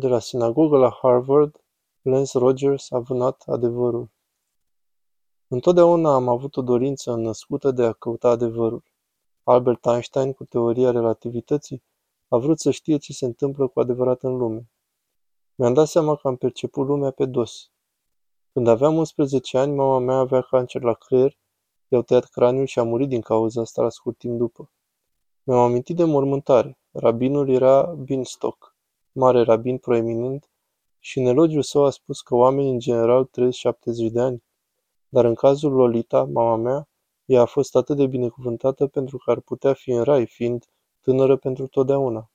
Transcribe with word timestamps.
De 0.00 0.08
la 0.08 0.18
sinagogă 0.18 0.76
la 0.76 0.98
Harvard, 1.02 1.64
Lance 2.02 2.38
Rogers 2.38 2.90
a 2.90 2.98
vânat 2.98 3.42
adevărul. 3.46 4.10
Întotdeauna 5.48 6.14
am 6.14 6.28
avut 6.28 6.56
o 6.56 6.62
dorință 6.62 7.14
născută 7.14 7.70
de 7.70 7.84
a 7.84 7.92
căuta 7.92 8.28
adevărul. 8.28 8.82
Albert 9.42 9.84
Einstein, 9.84 10.32
cu 10.32 10.44
teoria 10.44 10.90
relativității, 10.90 11.82
a 12.28 12.36
vrut 12.36 12.60
să 12.60 12.70
știe 12.70 12.96
ce 12.96 13.12
se 13.12 13.24
întâmplă 13.24 13.66
cu 13.68 13.80
adevărat 13.80 14.22
în 14.22 14.36
lume. 14.36 14.70
Mi-am 15.54 15.74
dat 15.74 15.86
seama 15.86 16.16
că 16.16 16.28
am 16.28 16.36
perceput 16.36 16.86
lumea 16.86 17.10
pe 17.10 17.24
dos. 17.24 17.70
Când 18.52 18.66
aveam 18.66 18.96
11 18.96 19.58
ani, 19.58 19.74
mama 19.74 19.98
mea 19.98 20.16
avea 20.16 20.40
cancer 20.40 20.82
la 20.82 20.92
creier, 20.92 21.38
i-au 21.88 22.02
tăiat 22.02 22.24
craniul 22.24 22.66
și 22.66 22.78
a 22.78 22.82
murit 22.82 23.08
din 23.08 23.20
cauza 23.20 23.60
asta 23.60 23.82
la 23.82 23.88
scurt 23.88 24.18
timp 24.18 24.38
după. 24.38 24.70
Mi-am 25.42 25.60
amintit 25.60 25.96
de 25.96 26.04
mormântare. 26.04 26.78
Rabinul 26.92 27.48
era 27.48 27.82
Binstock, 27.82 28.69
mare 29.12 29.42
rabin 29.42 29.78
proeminent, 29.78 30.50
și 30.98 31.18
în 31.18 31.26
elogiul 31.26 31.62
său 31.62 31.84
a 31.84 31.90
spus 31.90 32.20
că 32.20 32.34
oamenii 32.34 32.70
în 32.70 32.78
general 32.78 33.24
trăiesc 33.24 33.56
70 33.56 34.10
de 34.10 34.20
ani. 34.20 34.44
Dar 35.08 35.24
în 35.24 35.34
cazul 35.34 35.72
Lolita, 35.72 36.24
mama 36.24 36.56
mea, 36.56 36.88
ea 37.24 37.40
a 37.40 37.44
fost 37.44 37.76
atât 37.76 37.96
de 37.96 38.06
binecuvântată 38.06 38.86
pentru 38.86 39.18
că 39.18 39.30
ar 39.30 39.40
putea 39.40 39.72
fi 39.72 39.90
în 39.90 40.02
rai, 40.02 40.26
fiind 40.26 40.64
tânără 41.00 41.36
pentru 41.36 41.66
totdeauna. 41.66 42.30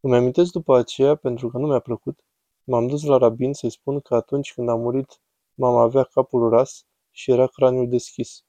Îmi 0.00 0.16
amintesc 0.16 0.52
după 0.52 0.76
aceea, 0.76 1.14
pentru 1.14 1.48
că 1.48 1.58
nu 1.58 1.66
mi-a 1.66 1.78
plăcut, 1.78 2.24
m-am 2.64 2.86
dus 2.86 3.02
la 3.04 3.16
rabin 3.16 3.52
să-i 3.52 3.70
spun 3.70 4.00
că 4.00 4.14
atunci 4.14 4.54
când 4.54 4.68
a 4.68 4.74
murit, 4.74 5.20
mama 5.54 5.82
avea 5.82 6.02
capul 6.02 6.48
ras 6.48 6.86
și 7.10 7.30
era 7.30 7.46
craniul 7.46 7.88
deschis. 7.88 8.44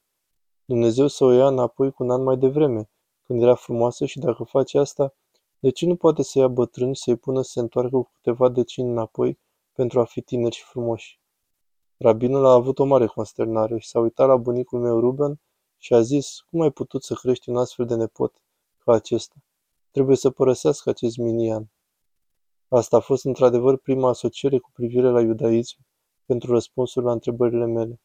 Dumnezeu 0.65 1.07
să 1.07 1.23
o 1.23 1.31
ia 1.31 1.47
înapoi 1.47 1.91
cu 1.91 2.03
un 2.03 2.11
an 2.11 2.23
mai 2.23 2.37
devreme, 2.37 2.89
când 3.23 3.41
era 3.41 3.55
frumoasă 3.55 4.05
și 4.05 4.19
dacă 4.19 4.43
face 4.43 4.77
asta, 4.77 5.13
de 5.67 5.73
ce 5.73 5.85
nu 5.85 5.95
poate 5.95 6.23
să 6.23 6.39
ia 6.39 6.47
bătrâni 6.47 6.95
să-i 6.95 7.15
pună 7.15 7.41
să 7.41 7.51
se 7.51 7.59
întoarcă 7.59 7.95
cu 7.95 8.11
câteva 8.13 8.49
decini 8.49 8.89
înapoi 8.89 9.39
pentru 9.73 9.99
a 9.99 10.05
fi 10.05 10.21
tineri 10.21 10.55
și 10.55 10.63
frumoși? 10.63 11.19
Rabinul 11.97 12.45
a 12.45 12.53
avut 12.53 12.79
o 12.79 12.85
mare 12.85 13.05
consternare 13.05 13.77
și 13.77 13.87
s-a 13.87 13.99
uitat 13.99 14.27
la 14.27 14.37
bunicul 14.37 14.79
meu 14.79 14.99
Ruben 14.99 15.39
și 15.77 15.93
a 15.93 16.01
zis, 16.01 16.39
cum 16.49 16.61
ai 16.61 16.71
putut 16.71 17.03
să 17.03 17.13
crești 17.13 17.49
un 17.49 17.57
astfel 17.57 17.85
de 17.85 17.95
nepot 17.95 18.41
ca 18.77 18.91
acesta? 18.91 19.35
Trebuie 19.91 20.15
să 20.15 20.29
părăsească 20.29 20.89
acest 20.89 21.17
minian. 21.17 21.71
Asta 22.67 22.97
a 22.97 22.99
fost 22.99 23.25
într-adevăr 23.25 23.77
prima 23.77 24.09
asociere 24.09 24.57
cu 24.57 24.69
privire 24.73 25.09
la 25.09 25.21
iudaism 25.21 25.77
pentru 26.25 26.51
răspunsul 26.51 27.03
la 27.03 27.11
întrebările 27.11 27.65
mele. 27.65 28.01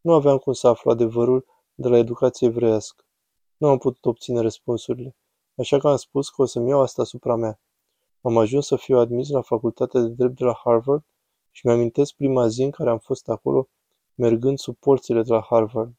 Nu 0.00 0.12
aveam 0.12 0.38
cum 0.38 0.52
să 0.52 0.68
aflu 0.68 0.90
adevărul 0.90 1.46
de 1.74 1.88
la 1.88 1.96
educație 1.96 2.46
evreiască. 2.46 3.04
Nu 3.56 3.68
am 3.68 3.78
putut 3.78 4.04
obține 4.04 4.40
răspunsurile, 4.40 5.16
așa 5.60 5.78
că 5.78 5.88
am 5.88 5.96
spus 5.96 6.28
că 6.30 6.42
o 6.42 6.44
să-mi 6.44 6.68
iau 6.68 6.80
asta 6.80 7.02
asupra 7.02 7.36
mea. 7.36 7.60
Am 8.20 8.36
ajuns 8.36 8.66
să 8.66 8.76
fiu 8.76 8.98
admis 8.98 9.28
la 9.28 9.40
facultatea 9.40 10.00
de 10.00 10.08
drept 10.08 10.36
de 10.36 10.44
la 10.44 10.60
Harvard 10.64 11.04
și 11.50 11.66
mi-amintesc 11.66 12.14
prima 12.14 12.48
zi 12.48 12.62
în 12.62 12.70
care 12.70 12.90
am 12.90 12.98
fost 12.98 13.28
acolo, 13.28 13.68
mergând 14.14 14.58
sub 14.58 14.76
porțile 14.76 15.22
de 15.22 15.32
la 15.32 15.40
Harvard. 15.48 15.92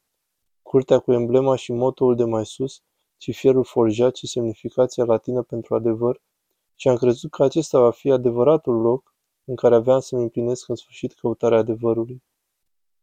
Curtea 0.62 1.00
cu 1.00 1.12
emblema 1.12 1.56
și 1.56 1.72
motoul 1.72 2.16
de 2.16 2.24
mai 2.24 2.46
sus, 2.46 2.82
ci 3.18 3.36
fierul 3.36 3.64
forjat 3.64 4.16
și 4.16 4.28
semnificația 4.28 5.04
latină 5.04 5.42
pentru 5.42 5.76
adevăr, 5.76 6.22
și 6.76 6.88
am 6.88 6.96
crezut 6.96 7.32
că 7.32 7.44
acesta 7.44 7.80
va 7.80 7.92
fi 7.92 8.12
adevăratul 8.12 8.82
loc 8.82 9.16
în 9.46 9.56
care 9.56 9.76
aveam 9.76 10.00
să-mi 10.00 10.22
împlinesc 10.22 10.70
în 10.70 10.76
sfârșit 10.76 11.14
căutarea 11.14 11.58
adevărului. 11.58 12.24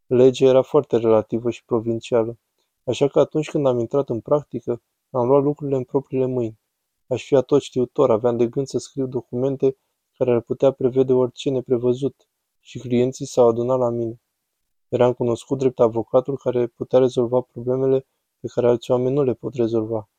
Legea 0.05 0.45
era 0.45 0.61
foarte 0.61 0.97
relativă 0.97 1.49
și 1.49 1.65
provincială, 1.65 2.37
așa 2.83 3.07
că 3.07 3.19
atunci 3.19 3.49
când 3.49 3.67
am 3.67 3.79
intrat 3.79 4.09
în 4.09 4.19
practică, 4.19 4.81
am 5.11 5.27
luat 5.27 5.43
lucrurile 5.43 5.77
în 5.77 5.83
propriile 5.83 6.25
mâini. 6.25 6.59
Aș 7.07 7.25
fi 7.25 7.35
atot 7.35 7.61
știutor, 7.61 8.11
aveam 8.11 8.37
de 8.37 8.47
gând 8.47 8.67
să 8.67 8.77
scriu 8.77 9.07
documente 9.07 9.77
care 10.17 10.31
ar 10.31 10.41
putea 10.41 10.71
prevede 10.71 11.13
orice 11.13 11.49
neprevăzut 11.49 12.27
și 12.59 12.79
clienții 12.79 13.25
s-au 13.25 13.47
adunat 13.47 13.77
la 13.77 13.89
mine. 13.89 14.21
Eram 14.89 15.13
cunoscut 15.13 15.57
drept 15.57 15.79
avocatul 15.79 16.37
care 16.37 16.67
putea 16.67 16.99
rezolva 16.99 17.41
problemele 17.41 18.07
pe 18.39 18.47
care 18.47 18.67
alți 18.67 18.91
oameni 18.91 19.15
nu 19.15 19.23
le 19.23 19.33
pot 19.33 19.53
rezolva. 19.53 20.09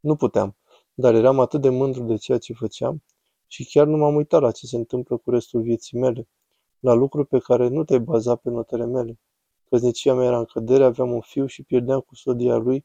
Nu 0.00 0.16
puteam, 0.16 0.56
dar 0.94 1.14
eram 1.14 1.40
atât 1.40 1.60
de 1.60 1.68
mândru 1.68 2.02
de 2.02 2.16
ceea 2.16 2.38
ce 2.38 2.52
făceam 2.52 3.02
și 3.46 3.64
chiar 3.64 3.86
nu 3.86 3.96
m-am 3.96 4.14
uitat 4.14 4.40
la 4.40 4.50
ce 4.50 4.66
se 4.66 4.76
întâmplă 4.76 5.16
cu 5.16 5.30
restul 5.30 5.62
vieții 5.62 5.98
mele, 5.98 6.28
la 6.78 6.92
lucruri 6.92 7.28
pe 7.28 7.38
care 7.38 7.68
nu 7.68 7.84
te-ai 7.84 8.00
baza 8.00 8.36
pe 8.36 8.50
notele 8.50 8.86
mele. 8.86 9.18
Căznicia 9.68 10.14
mea 10.14 10.26
era 10.26 10.38
în 10.38 10.44
cădere, 10.44 10.84
aveam 10.84 11.12
un 11.12 11.20
fiu 11.20 11.46
și 11.46 11.62
pierdeam 11.62 12.00
custodia 12.00 12.56
lui. 12.56 12.84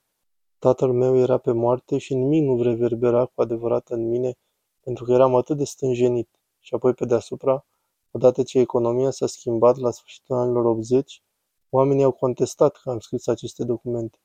Tatăl 0.64 0.92
meu 0.92 1.18
era 1.18 1.38
pe 1.38 1.52
moarte 1.52 1.98
și 1.98 2.14
nimic 2.14 2.44
nu 2.44 2.62
reverbera 2.62 3.26
cu 3.26 3.42
adevărat 3.42 3.90
în 3.90 4.10
mine, 4.10 4.34
pentru 4.80 5.04
că 5.04 5.12
eram 5.12 5.36
atât 5.36 5.58
de 5.58 5.64
stânjenit. 5.64 6.30
Și 6.60 6.74
apoi 6.74 6.94
pe 6.94 7.06
deasupra, 7.06 7.66
odată 8.12 8.44
ce 8.44 8.60
economia 8.60 9.12
s-a 9.12 9.28
schimbat 9.28 9.78
la 9.78 9.92
sfârșitul 9.92 10.36
anilor 10.36 10.66
80, 10.66 11.24
oamenii 11.70 12.04
au 12.04 12.12
contestat 12.12 12.76
că 12.76 12.90
am 12.90 13.00
scris 13.00 13.28
aceste 13.28 13.64
documente. 13.64 14.18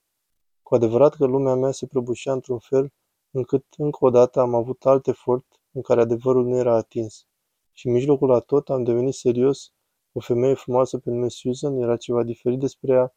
Cu 0.62 0.74
adevărat 0.74 1.14
că 1.14 1.26
lumea 1.26 1.54
mea 1.54 1.70
se 1.70 1.86
prăbușea 1.86 2.32
într-un 2.32 2.58
fel 2.58 2.92
încât 3.30 3.64
încă 3.76 4.04
o 4.04 4.10
dată 4.10 4.40
am 4.40 4.54
avut 4.54 4.86
alt 4.86 5.06
efort 5.06 5.46
în 5.72 5.82
care 5.82 6.00
adevărul 6.00 6.44
nu 6.44 6.56
era 6.56 6.76
atins. 6.76 7.26
Și 7.72 7.86
în 7.86 7.92
mijlocul 7.92 8.28
la 8.28 8.38
tot 8.38 8.68
am 8.68 8.82
devenit 8.82 9.14
serios. 9.14 9.72
O 10.12 10.20
femeie 10.20 10.54
frumoasă 10.54 10.98
pe 10.98 11.10
nume 11.10 11.28
Susan 11.28 11.76
era 11.76 11.96
ceva 11.96 12.22
diferit 12.22 12.58
despre 12.58 12.92
ea, 12.92 13.14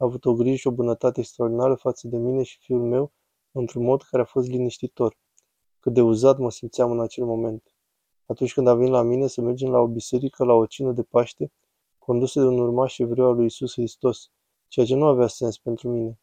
a 0.00 0.04
avut 0.04 0.24
o 0.24 0.34
grijă 0.34 0.56
și 0.56 0.66
o 0.66 0.70
bunătate 0.70 1.20
extraordinară 1.20 1.74
față 1.74 2.08
de 2.08 2.16
mine 2.16 2.42
și 2.42 2.58
fiul 2.58 2.82
meu, 2.86 3.12
într-un 3.52 3.84
mod 3.84 4.02
care 4.02 4.22
a 4.22 4.26
fost 4.26 4.48
liniștitor. 4.48 5.16
Cât 5.80 5.92
de 5.92 6.00
uzat 6.00 6.38
mă 6.38 6.50
simțeam 6.50 6.90
în 6.90 7.00
acel 7.00 7.24
moment. 7.24 7.74
Atunci 8.26 8.52
când 8.52 8.66
a 8.66 8.74
venit 8.74 8.92
la 8.92 9.02
mine 9.02 9.26
să 9.26 9.40
mergem 9.40 9.70
la 9.70 9.78
o 9.78 9.86
biserică, 9.86 10.44
la 10.44 10.52
o 10.52 10.66
cină 10.66 10.92
de 10.92 11.02
Paște, 11.02 11.52
condusă 11.98 12.40
de 12.40 12.46
un 12.46 12.58
urmaș 12.58 12.98
evreu 12.98 13.26
al 13.26 13.34
lui 13.34 13.44
Isus 13.44 13.72
Hristos, 13.72 14.30
ceea 14.68 14.86
ce 14.86 14.94
nu 14.94 15.06
avea 15.06 15.26
sens 15.26 15.58
pentru 15.58 15.88
mine. 15.88 16.20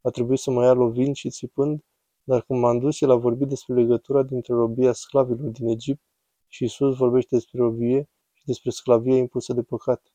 A 0.00 0.10
trebuit 0.10 0.38
să 0.38 0.50
mă 0.50 0.64
ia 0.64 0.72
lovind 0.72 1.14
și 1.14 1.30
țipând 1.30 1.84
dar 2.30 2.42
când 2.42 2.60
m-am 2.60 2.78
dus, 2.78 3.00
el 3.00 3.10
a 3.10 3.16
vorbit 3.16 3.48
despre 3.48 3.74
legătura 3.74 4.22
dintre 4.22 4.54
robia 4.54 4.92
sclavilor 4.92 5.50
din 5.50 5.68
Egipt 5.68 6.02
și 6.48 6.64
Isus 6.64 6.96
vorbește 6.96 7.34
despre 7.34 7.58
robie 7.58 8.08
și 8.32 8.44
despre 8.44 8.70
sclavie 8.70 9.16
impusă 9.16 9.52
de 9.52 9.62
păcat. 9.62 10.12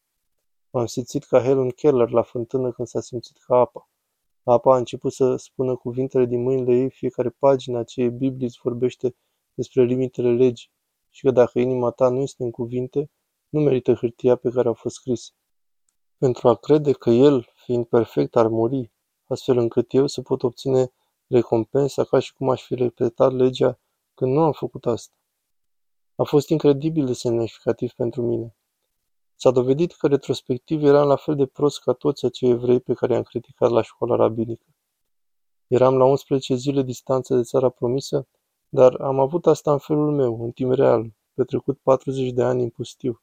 M-am 0.76 0.86
simțit 0.86 1.24
ca 1.24 1.42
Helen 1.42 1.70
Keller 1.70 2.10
la 2.10 2.22
fântână 2.22 2.72
când 2.72 2.88
s-a 2.88 3.02
simțit 3.02 3.38
ca 3.38 3.58
apa. 3.58 3.90
Apa 4.44 4.74
a 4.74 4.78
început 4.78 5.14
să 5.14 5.36
spună 5.36 5.76
cuvintele 5.76 6.26
din 6.26 6.42
mâinile 6.42 6.76
ei, 6.76 6.90
fiecare 6.90 7.30
pagină 7.30 7.80
acelei 7.80 8.10
Biblii 8.10 8.46
îți 8.46 8.60
vorbește 8.64 9.16
despre 9.54 9.84
limitele 9.84 10.32
legii 10.32 10.72
și 11.10 11.22
că 11.22 11.32
dacă 11.32 11.60
inima 11.60 11.90
ta 11.92 12.10
nu 12.10 12.22
este 12.22 12.44
în 12.44 12.52
cuvinte, 12.52 13.12
nu 13.50 13.60
merită 13.60 13.94
hârtia 13.94 14.36
pe 14.36 14.50
care 14.50 14.70
a 14.70 14.74
fost 14.74 14.96
scrisă. 14.96 15.32
Pentru 16.18 16.48
a 16.48 16.56
crede 16.56 16.92
că 16.92 17.10
el, 17.10 17.48
fiind 17.54 17.86
perfect, 17.86 18.36
ar 18.36 18.48
muri, 18.48 18.92
astfel 19.28 19.58
încât 19.58 19.94
eu 19.94 20.08
să 20.08 20.22
pot 20.22 20.44
obține 20.44 20.92
recompensa 21.28 22.04
ca 22.04 22.20
și 22.20 22.34
cum 22.34 22.50
aș 22.50 22.66
fi 22.66 22.76
repetat 22.76 23.32
legea 23.32 23.80
când 24.14 24.34
nu 24.34 24.42
am 24.42 24.52
făcut 24.52 24.86
asta. 24.86 25.14
A 26.16 26.24
fost 26.24 26.50
incredibil 26.50 27.06
de 27.06 27.14
semnificativ 27.14 27.92
pentru 27.92 28.22
mine. 28.22 28.56
S-a 29.36 29.52
dovedit 29.52 29.94
că 29.94 30.08
retrospectiv 30.08 30.84
eram 30.84 31.08
la 31.08 31.16
fel 31.16 31.36
de 31.36 31.46
prost 31.46 31.80
ca 31.80 31.94
toți 31.94 32.26
acei 32.26 32.50
evrei 32.50 32.80
pe 32.80 32.94
care 32.94 33.14
i-am 33.14 33.24
criticat 33.24 33.70
la 33.70 33.82
școala 33.82 34.16
rabinică. 34.16 34.66
Eram 35.68 35.98
la 35.98 36.06
11 36.06 36.56
zile 36.56 36.82
distanță 36.82 37.36
de 37.36 37.42
țara 37.42 37.70
promisă, 37.70 38.28
dar 38.70 38.94
am 39.02 39.20
avut 39.20 39.48
asta 39.48 39.72
în 39.72 39.78
felul 39.78 40.12
meu, 40.12 40.44
în 40.44 40.52
timp 40.52 40.72
real, 40.74 41.14
petrecut 41.34 41.80
40 41.80 42.32
de 42.32 42.44
ani 42.44 42.64
în 42.64 42.70
pustiu. 42.70 43.22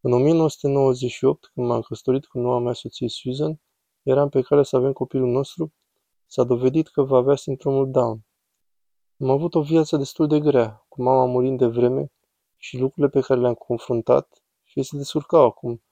În 0.00 0.12
1998, 0.12 1.50
când 1.54 1.66
m-am 1.66 1.80
căsătorit 1.80 2.26
cu 2.26 2.38
noua 2.38 2.58
mea 2.58 2.72
soție 2.72 3.08
Susan, 3.08 3.60
eram 4.02 4.28
pe 4.28 4.40
cale 4.40 4.62
să 4.62 4.76
avem 4.76 4.92
copilul 4.92 5.30
nostru 5.30 5.72
S-a 6.26 6.44
dovedit 6.44 6.88
că 6.88 7.02
va 7.02 7.16
avea 7.16 7.36
sindromul 7.36 7.90
Down. 7.90 8.26
Am 9.20 9.30
avut 9.30 9.54
o 9.54 9.60
viață 9.60 9.96
destul 9.96 10.26
de 10.26 10.40
grea, 10.40 10.84
cu 10.88 11.02
mama 11.02 11.24
murind 11.24 11.58
de 11.58 11.66
vreme 11.66 12.12
și 12.56 12.78
lucrurile 12.78 13.08
pe 13.08 13.20
care 13.26 13.40
le-am 13.40 13.54
confruntat 13.54 14.43
și 14.74 14.88
se 14.88 14.96
descurcau 14.96 15.44
acum. 15.44 15.82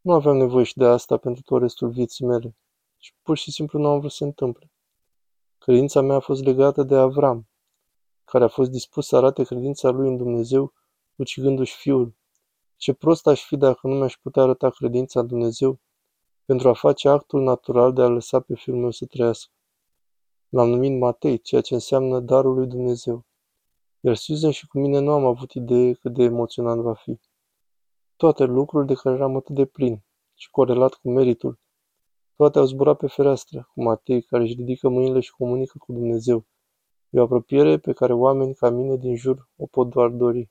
Nu 0.00 0.12
aveam 0.12 0.36
nevoie 0.36 0.64
și 0.64 0.76
de 0.76 0.84
asta 0.84 1.16
pentru 1.16 1.42
tot 1.42 1.60
restul 1.60 1.90
vieții 1.90 2.26
mele 2.26 2.56
și 2.96 3.14
pur 3.22 3.36
și 3.36 3.50
simplu 3.50 3.78
nu 3.78 3.88
am 3.88 3.98
vrut 3.98 4.10
să 4.10 4.16
se 4.16 4.24
întâmple. 4.24 4.70
Credința 5.58 6.00
mea 6.00 6.16
a 6.16 6.20
fost 6.20 6.44
legată 6.44 6.82
de 6.82 6.96
Avram, 6.96 7.48
care 8.24 8.44
a 8.44 8.48
fost 8.48 8.70
dispus 8.70 9.06
să 9.06 9.16
arate 9.16 9.44
credința 9.44 9.90
lui 9.90 10.08
în 10.08 10.16
Dumnezeu, 10.16 10.72
ucigându-și 11.16 11.76
fiul. 11.76 12.14
Ce 12.76 12.92
prost 12.92 13.26
aș 13.26 13.46
fi 13.46 13.56
dacă 13.56 13.86
nu 13.86 13.94
mi-aș 13.94 14.16
putea 14.16 14.42
arăta 14.42 14.70
credința 14.70 15.20
în 15.20 15.26
Dumnezeu 15.26 15.80
pentru 16.44 16.68
a 16.68 16.72
face 16.72 17.08
actul 17.08 17.42
natural 17.42 17.92
de 17.92 18.02
a 18.02 18.08
lăsa 18.08 18.40
pe 18.40 18.54
fiul 18.54 18.76
meu 18.76 18.90
să 18.90 19.06
trăiască. 19.06 19.52
L-am 20.48 20.68
numit 20.68 20.98
Matei, 20.98 21.38
ceea 21.38 21.60
ce 21.60 21.74
înseamnă 21.74 22.20
darul 22.20 22.54
lui 22.54 22.66
Dumnezeu. 22.66 23.24
Iar 24.00 24.14
Susan 24.14 24.50
și 24.50 24.66
cu 24.66 24.78
mine 24.78 24.98
nu 24.98 25.12
am 25.12 25.24
avut 25.24 25.52
idee 25.52 25.92
cât 25.92 26.12
de 26.12 26.22
emoționant 26.22 26.80
va 26.80 26.94
fi. 26.94 27.20
Toate 28.16 28.44
lucrurile 28.44 28.94
de 28.94 29.00
care 29.02 29.14
eram 29.14 29.36
atât 29.36 29.54
de 29.54 29.64
plin 29.64 30.02
și 30.34 30.50
corelat 30.50 30.94
cu 30.94 31.10
meritul, 31.10 31.58
toate 32.36 32.58
au 32.58 32.64
zburat 32.64 32.98
pe 32.98 33.06
fereastră, 33.06 33.68
cu 33.74 33.82
Matei 33.82 34.22
care 34.22 34.42
își 34.42 34.54
ridică 34.54 34.88
mâinile 34.88 35.20
și 35.20 35.30
comunică 35.30 35.78
cu 35.78 35.92
Dumnezeu. 35.92 36.46
E 37.10 37.20
o 37.20 37.22
apropiere 37.22 37.78
pe 37.78 37.92
care 37.92 38.12
oameni 38.12 38.54
ca 38.54 38.70
mine 38.70 38.96
din 38.96 39.16
jur 39.16 39.48
o 39.56 39.66
pot 39.66 39.90
doar 39.90 40.08
dori. 40.08 40.50